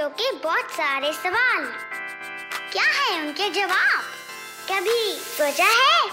बच्चों 0.00 0.08
के 0.08 0.38
बहुत 0.44 0.70
सारे 0.70 1.12
सवाल। 1.12 1.64
क्या 2.72 2.84
है 2.84 3.26
उनके 3.26 3.50
जवाब? 3.50 4.02
कभी 4.70 5.12
सोचा 5.12 5.64
है? 5.64 6.10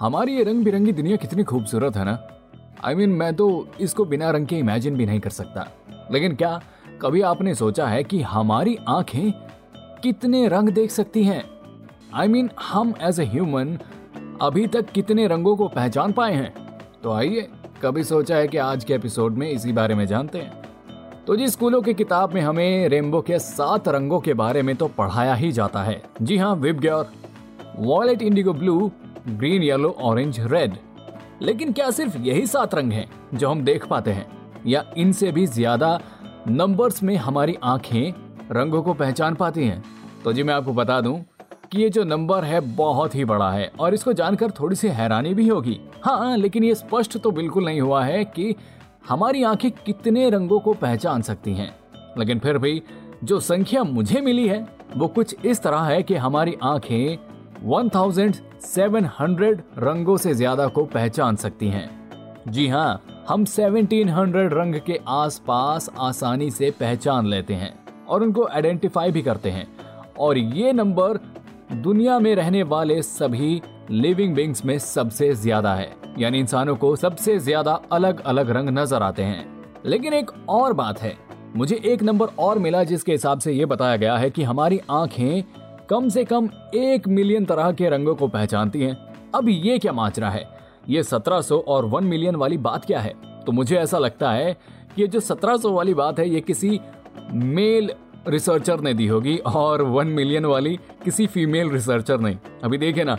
हमारी 0.00 0.36
ये 0.36 0.44
रंग 0.44 0.64
बिरंगी 0.64 0.92
दुनिया 0.92 1.16
कितनी 1.16 1.44
खूबसूरत 1.44 1.96
है 1.96 2.04
ना? 2.04 2.28
आई 2.84 2.94
I 2.94 2.96
मीन 2.96 3.08
mean, 3.08 3.20
मैं 3.20 3.36
तो 3.36 3.68
इसको 3.80 4.04
बिना 4.04 4.30
रंग 4.30 4.46
के 4.46 4.56
इमेजिन 4.56 4.96
भी 4.96 5.06
नहीं 5.06 5.20
कर 5.20 5.30
सकता। 5.30 5.68
लेकिन 6.10 6.36
क्या 6.36 6.62
कभी 7.02 7.22
आपने 7.22 7.54
सोचा 7.54 7.86
है 7.86 8.04
कि 8.04 8.22
हमारी 8.22 8.78
आँखें 8.88 9.32
कितने 10.02 10.48
रंग 10.48 10.68
देख 10.68 10.90
सकती 10.90 11.24
हैं? 11.24 11.44
आई 12.14 12.26
I 12.26 12.30
मीन 12.30 12.48
mean, 12.48 12.60
हम 12.62 12.94
एज 13.00 13.20
ए 13.20 13.24
ह्यूमन 13.24 13.78
अभी 14.42 14.66
तक 14.66 14.90
कितने 14.90 15.26
रंगों 15.26 15.56
को 15.56 15.68
पहचान 15.68 16.12
पाए 16.12 16.34
हैं? 16.34 16.67
तो 17.02 17.12
आइए, 17.12 17.48
कभी 17.82 18.02
सोचा 18.04 18.36
है 18.36 18.48
कि 18.48 18.56
आज 18.56 18.84
के 18.84 18.94
एपिसोड 18.94 19.32
में 19.32 19.50
इसी 19.50 19.72
बारे 19.72 19.94
में 19.94 20.06
जानते 20.06 20.38
हैं? 20.38 20.62
तो 21.26 21.36
जी, 21.36 21.48
स्कूलों 21.48 21.82
की 21.82 21.94
किताब 21.94 22.32
में 22.32 22.40
हमें 22.40 22.88
रेनबो 22.88 23.20
के 23.20 23.38
सात 23.38 23.88
रंगों 23.88 24.20
के 24.20 24.34
बारे 24.34 24.62
में 24.62 24.76
तो 24.76 24.88
पढ़ाया 24.88 25.34
ही 25.34 25.52
जाता 25.52 25.82
है। 25.82 26.02
जी 26.22 26.36
हाँ 26.36 26.54
VIBGYOR 26.54 27.10
violet 27.76 28.22
indigo 28.22 28.52
blue, 28.52 28.90
green, 29.28 29.62
yellow, 29.62 29.96
orange, 30.00 30.40
red. 30.40 30.74
लेकिन 31.42 31.72
क्या 31.72 31.90
सिर्फ़ 31.90 32.18
यही 32.18 32.46
सात 32.46 32.74
रंग 32.74 32.92
हैं 32.92 33.08
जो 33.34 33.50
हम 33.50 33.64
देख 33.64 33.86
पाते 33.86 34.10
हैं? 34.10 34.26
या 34.66 34.84
इनसे 34.96 35.32
भी 35.32 35.46
ज़्यादा 35.46 36.00
नंबर्स 36.48 37.02
में 37.02 37.16
हमारी 37.16 37.56
आँखें 37.64 38.12
रंगों 38.52 38.82
को 38.82 38.94
पहचान 38.94 39.34
पाती 39.34 39.64
हैं? 39.64 39.82
तो 40.24 40.32
जी, 40.32 40.42
मैं 40.42 40.54
आपको 40.54 40.72
बता 40.72 41.00
दूँ 41.00 41.24
कि 41.72 41.80
ये 41.82 41.88
जो 41.90 42.02
नंबर 42.04 42.44
है 42.44 42.60
बहुत 42.76 43.14
ही 43.14 43.24
बड़ा 43.24 43.50
है 43.50 43.70
और 43.80 43.94
इसको 43.94 44.12
जानकर 44.12 44.50
थोड़ी 44.50 44.76
सी 44.76 44.88
हैरानी 44.88 45.32
भी 45.34 45.46
होगी। 45.48 45.80
हाँ 46.02 46.36
लेकिन 46.36 46.64
ये 46.64 46.74
स्पष्ट 46.74 47.16
तो 47.18 47.30
बिल्कुल 47.30 47.64
नहीं 47.64 47.80
हुआ 47.80 48.04
है 48.04 48.24
कि 48.26 48.54
हमारी 49.08 49.42
आँखें 49.42 49.70
कितने 49.76 50.28
रंगों 50.30 50.60
को 50.60 50.72
पहचान 50.74 51.22
सकती 51.22 51.54
हैं। 51.54 51.74
लेकिन 52.18 52.38
फिर 52.38 52.58
भी 52.58 52.82
जो 53.24 53.40
संख्या 53.40 53.82
मुझे 53.84 54.20
मिली 54.20 54.46
है, 54.48 54.66
वो 54.96 55.08
कुछ 55.08 55.44
इस 55.44 55.62
तरह 55.62 55.80
है 55.80 56.02
कि 56.02 56.14
हमारी 56.16 56.56
आँखें 56.62 57.18
1700 57.66 59.60
रंगों 59.78 60.16
से 60.16 60.34
ज़्यादा 60.34 60.66
को 60.68 60.84
पहचान 60.86 61.36
सकती 61.36 61.68
हैं। 61.68 61.88
जी 62.48 62.68
हाँ 62.68 63.24
हम 63.28 63.44
1700 63.46 64.52
रंग 64.52 64.80
के 64.86 65.00
आसपास 65.08 65.90
आसानी 66.00 66.50
से 66.50 66.70
पहचान 66.70 67.26
लेते 67.26 67.54
हैं 67.54 67.72
और 68.06 68.22
उनको 68.22 68.46
आइडेंटिफाई 68.46 69.10
भी 69.12 69.22
करते 69.22 69.50
हैं। 69.50 69.66
और 70.18 70.38
ये 70.38 70.72
नंबर 70.72 71.18
दुनिया 71.70 72.18
में 72.18 72.34
रहने 72.34 72.62
वाले 72.62 73.00
सभी 73.02 73.60
लिविंग 73.90 74.34
बींग्स 74.34 74.64
में 74.64 74.78
सबसे 74.78 75.32
ज़्यादा 75.34 75.74
है। 75.74 75.90
यानी 76.18 76.38
इंसानों 76.38 76.76
को 76.76 76.94
सबसे 76.96 77.38
ज़्यादा 77.38 77.72
अलग 77.92 78.20
अलग 78.20 78.50
रंग 78.50 78.68
नज़र 78.68 79.02
आते 79.02 79.22
हैं। 79.22 79.44
लेकिन 79.86 80.12
एक 80.12 80.30
और 80.48 80.72
बात 80.72 81.00
है, 81.00 81.16
मुझे 81.56 81.80
एक 81.84 82.02
नंबर 82.02 82.26
और 82.38 82.58
मिला 82.58 82.82
जिसके 82.84 83.12
हिसाब 83.12 83.38
से 83.38 83.52
ये 83.52 83.66
बताया 83.66 83.96
गया 83.96 84.16
है 84.16 84.30
कि 84.30 84.42
हमारी 84.42 84.80
आँखें 84.90 85.42
कम 85.90 86.08
से 86.08 86.24
कम 86.24 86.48
एक 86.74 87.08
मिलियन 87.08 87.44
तरह 87.44 87.70
के 87.72 87.88
रंगों 87.88 88.14
को 88.14 88.28
पहचानती 88.28 88.82
हैं। 88.82 88.96
अब 89.34 89.48
ये 89.48 89.78
क्या 89.78 89.92
माजरा 89.92 90.30
है? 90.30 90.48
ये 90.88 91.02
1700 91.02 91.58
और 91.58 91.84
वन 91.84 92.04
मिलियन 92.04 92.36
वाली 92.36 92.58
बात 92.58 92.84
क्या 92.84 93.00
है? 93.00 93.14
तो 93.46 93.52
मुझे 93.52 93.76
ऐसा 93.76 93.98
लगता 93.98 94.32
है 94.32 94.56
कि 94.96 95.06
जो 95.06 95.20
1700 95.20 95.72
वाली 95.72 95.94
बात 95.94 96.18
है, 96.18 96.28
ये 96.30 96.40
किसी 96.40 96.80
मेल 97.32 97.90
रिसर्चर 98.28 98.80
ने 98.80 98.92
दी 98.94 99.06
होगी 99.06 99.36
और 99.36 99.82
वन 99.82 100.06
मिलियन 100.06 100.44
वाली 100.44 100.74
किसी 101.04 101.26
फीमेल 101.26 101.70
रिसर्चर 101.70 102.20
ने 102.20 102.36
अभी 102.64 102.78
देखे 102.78 103.04
ना, 103.04 103.16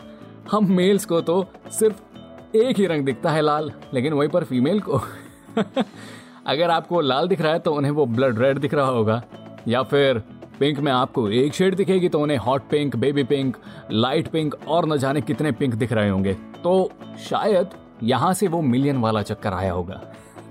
हम 0.51 0.71
मेल्स 0.71 1.05
को 1.05 1.21
तो 1.21 1.45
सिर्फ़ 1.71 2.57
एक 2.57 2.77
ही 2.77 2.85
रंग 2.85 3.05
दिखता 3.05 3.31
है 3.31 3.41
लाल, 3.41 3.71
लेकिन 3.93 4.13
वहीं 4.13 4.29
पर 4.29 4.43
फीमेल 4.43 4.79
को 4.79 5.01
अगर 6.47 6.69
आपको 6.69 7.01
लाल 7.01 7.27
दिख 7.27 7.41
रहा 7.41 7.53
है 7.53 7.59
तो 7.59 7.73
उन्हें 7.73 7.91
वो 7.91 8.05
ब्लड 8.05 8.39
रेड 8.39 8.57
दिख 8.57 8.73
रहा 8.73 8.87
होगा। 8.87 9.21
या 9.67 9.81
फिर 9.83 10.21
पिंक 10.59 10.79
में 10.79 10.91
आपको 10.91 11.27
एक 11.29 11.53
शेड 11.53 11.75
दिखेगी 11.75 12.09
तो 12.09 12.19
उन्हें 12.19 12.37
hot 12.37 12.61
pink 12.61 12.95
baby 12.95 13.23
pink 13.23 13.57
light 13.91 14.27
pink 14.27 14.55
और 14.67 14.87
न 14.87 14.97
जाने 14.97 15.21
कितने 15.21 15.51
पिंक 15.51 15.73
दिख 15.73 15.93
रहे 15.93 16.09
होंगे। 16.09 16.33
तो 16.63 16.91
शायद 17.19 17.69
यहाँ 18.03 18.33
से 18.33 18.47
वो 18.47 18.61
मिलियन 18.61 18.97
वाला 18.97 19.21
चक्कर 19.21 19.53
आया 19.53 19.71
होगा। 19.71 20.01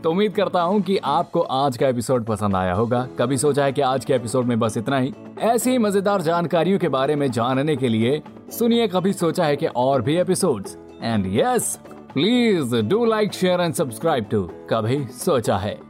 तो 0.03 0.10
उम्मीद 0.10 0.32
करता 0.32 0.60
हूँ 0.60 0.81
कि 0.81 0.97
आपको 0.97 1.41
आज 1.41 1.76
का 1.76 1.88
एपिसोड 1.88 2.25
पसंद 2.25 2.56
आया 2.56 2.75
होगा। 2.75 3.09
कभी 3.19 3.36
सोचा 3.36 3.64
है 3.64 3.72
कि 3.72 3.81
आज 3.81 4.04
के 4.04 4.14
एपिसोड 4.14 4.44
में 4.44 4.59
बस 4.59 4.76
इतना 4.76 4.98
ही? 4.98 5.12
ऐसी 5.38 5.70
ही 5.70 5.78
मज़ेदार 5.78 6.22
जानकारियों 6.22 6.78
के 6.78 6.88
बारे 6.88 7.16
में 7.16 7.31
जानने 7.31 7.76
के 7.76 7.88
लिए 7.88 8.22
सुनिए, 8.50 8.88
कभी 8.88 9.12
सोचा 9.12 9.44
है 9.44 9.56
कि 9.56 9.66
और 9.66 10.03
भी 10.03 10.16
episode 10.16 10.66
and 11.03 11.26
yes 11.36 11.78
please 12.14 12.76
do 12.76 13.04
like 13.04 13.32
share 13.32 13.60
and 13.60 13.75
subscribe 13.75 14.25
to 14.25 14.42
कभी 14.70 15.04
सोचा 15.04 15.56
है। 15.56 15.88